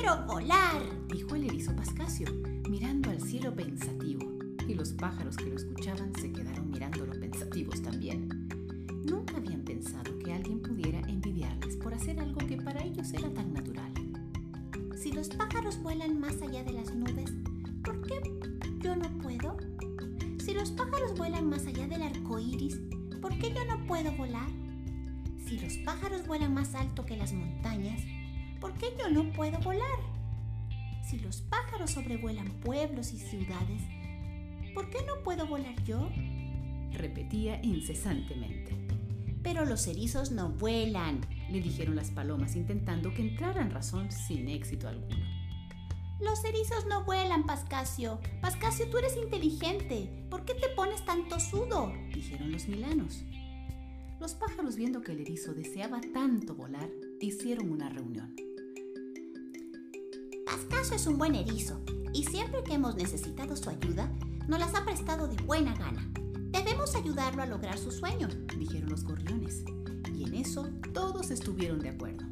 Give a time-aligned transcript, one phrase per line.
[0.00, 2.26] quiero volar, dijo el erizo Pascasio,
[2.70, 4.32] mirando al cielo pensativo,
[4.66, 8.48] y los pájaros que lo escuchaban se quedaron mirándolo pensativos también.
[9.04, 13.52] Nunca habían pensado que alguien pudiera envidiarles por hacer algo que para ellos era tan
[13.52, 13.92] natural.
[14.96, 17.30] Si los pájaros vuelan más allá de las nubes,
[17.84, 18.22] ¿por qué
[18.78, 19.58] yo no puedo?
[20.38, 22.80] Si los pájaros vuelan más allá del arco iris,
[23.20, 24.48] ¿por qué yo no puedo volar?
[25.46, 28.00] Si los pájaros vuelan más alto que las montañas,
[28.60, 29.98] ¿por qué yo no puedo volar?
[31.02, 33.82] Si los pájaros sobrevuelan pueblos y ciudades,
[34.74, 36.08] ¿por qué no puedo volar yo?
[36.92, 38.76] Repetía incesantemente.
[39.42, 44.48] Pero los erizos no vuelan, le dijeron las palomas intentando que entrara en razón sin
[44.48, 45.24] éxito alguno.
[46.20, 48.20] Los erizos no vuelan, Pascasio.
[48.42, 50.26] Pascasio, tú eres inteligente.
[50.28, 51.92] ¿Por qué te pones tanto sudo?
[52.12, 53.24] dijeron los milanos.
[54.20, 58.36] Los pájaros, viendo que el erizo deseaba tanto volar, hicieron una reunión.
[60.50, 61.80] Pascasio es un buen erizo
[62.12, 64.10] y siempre que hemos necesitado su ayuda,
[64.48, 66.10] nos las ha prestado de buena gana.
[66.50, 68.26] Debemos ayudarlo a lograr su sueño,
[68.58, 69.62] dijeron los gorriones.
[70.12, 72.24] Y en eso todos estuvieron de acuerdo.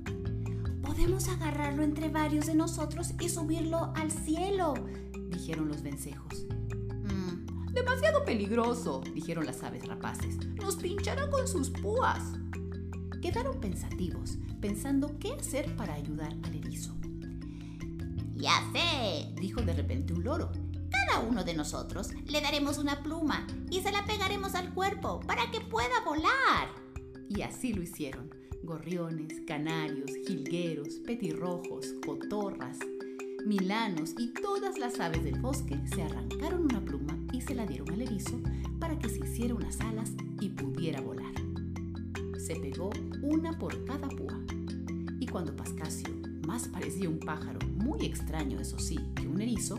[0.83, 4.75] Podemos agarrarlo entre varios de nosotros y subirlo al cielo,
[5.31, 6.45] dijeron los vencejos.
[7.05, 10.39] Mm, demasiado peligroso, dijeron las aves rapaces.
[10.57, 12.21] Nos pinchará con sus púas.
[13.23, 16.58] Quedaron pensativos, pensando qué hacer para ayudar al.
[18.49, 20.51] Ya sé, dijo de repente un loro.
[20.91, 25.51] Cada uno de nosotros le daremos una pluma y se la pegaremos al cuerpo para
[25.51, 26.71] que pueda volar.
[27.29, 28.31] Y así lo hicieron.
[28.63, 32.79] Gorriones, canarios, jilgueros, petirrojos, cotorras,
[33.45, 37.91] milanos y todas las aves del bosque se arrancaron una pluma y se la dieron
[37.93, 38.41] al erizo
[38.81, 41.35] para que se hiciera unas alas y pudiera volar.
[42.39, 42.89] Se pegó
[43.21, 44.41] una por cada púa.
[45.21, 49.78] Y cuando Pascasio más parecía un pájaro, muy extraño eso sí, que un erizo,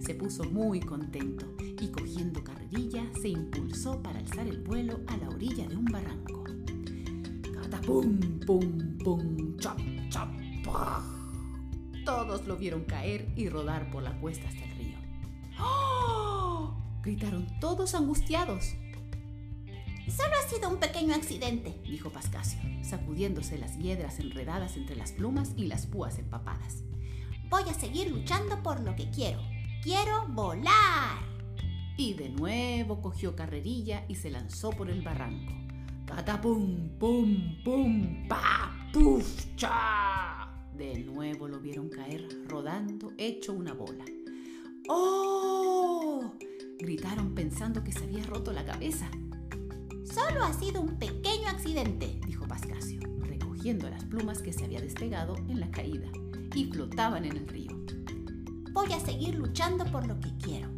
[0.00, 1.46] se puso muy contento
[1.80, 6.42] y cogiendo carrerilla se impulsó para alzar el vuelo a la orilla de un barranco.
[7.54, 9.78] ¡Catapum, pum, pum, chop,
[10.10, 10.28] chop,
[12.04, 14.98] Todos lo vieron caer y rodar por la cuesta hasta el río.
[15.60, 16.74] ¡Oh!
[17.00, 18.74] Gritaron todos angustiados.
[20.08, 25.52] Solo ha sido un pequeño accidente, dijo Pascasio, sacudiéndose las hiedras enredadas entre las plumas
[25.56, 26.82] y las púas empapadas.
[27.50, 29.40] Voy a seguir luchando por lo que quiero.
[29.82, 31.18] ¡Quiero volar!
[31.98, 35.52] Y de nuevo cogió carrerilla y se lanzó por el barranco.
[36.06, 40.48] ¡Catapum, pum, pum, pa, puf, cha!
[40.74, 44.04] De nuevo lo vieron caer rodando, hecho una bola.
[44.88, 46.32] ¡Oh!
[46.78, 49.10] Gritaron pensando que se había roto la cabeza.
[50.12, 55.36] Solo ha sido un pequeño accidente, dijo Pascasio, recogiendo las plumas que se había despegado
[55.48, 56.08] en la caída
[56.54, 57.72] y flotaban en el río.
[58.72, 60.70] Voy a seguir luchando por lo que quiero.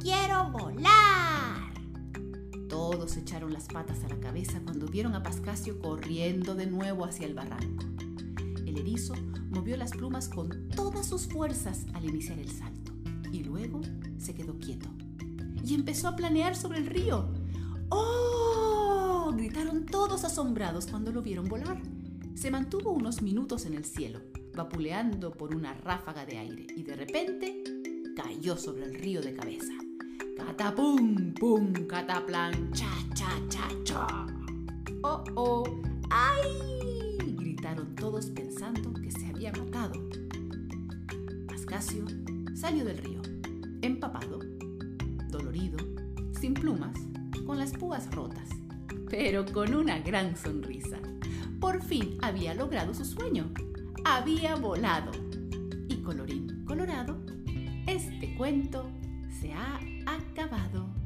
[0.00, 1.72] ¡Quiero volar!
[2.68, 7.26] Todos echaron las patas a la cabeza cuando vieron a Pascasio corriendo de nuevo hacia
[7.26, 7.84] el barranco.
[8.66, 9.14] El erizo
[9.50, 12.92] movió las plumas con todas sus fuerzas al iniciar el salto
[13.32, 13.80] y luego
[14.18, 14.88] se quedó quieto
[15.64, 17.37] y empezó a planear sobre el río.
[19.90, 21.80] Todos asombrados cuando lo vieron volar.
[22.34, 24.20] Se mantuvo unos minutos en el cielo,
[24.54, 27.62] vapuleando por una ráfaga de aire y de repente
[28.14, 29.72] cayó sobre el río de cabeza.
[30.36, 34.26] Catapum, pum, cataplan, cha, cha, cha, cha.
[35.02, 35.64] ¡Oh, oh!
[36.10, 37.16] ¡Ay!
[37.38, 39.94] gritaron todos pensando que se había matado.
[41.46, 42.04] Pascasio
[42.54, 43.22] salió del río,
[43.82, 44.38] empapado,
[45.28, 45.78] dolorido,
[46.38, 46.96] sin plumas,
[47.46, 48.48] con las púas rotas,
[49.08, 50.98] pero con una gran sonrisa.
[51.60, 53.52] Por fin había logrado su sueño.
[54.04, 55.12] Había volado.
[55.88, 57.18] Y colorín colorado,
[57.86, 58.90] este cuento
[59.40, 60.97] se ha acabado.